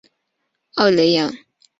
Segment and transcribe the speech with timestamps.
[0.73, 1.31] 奥雷扬。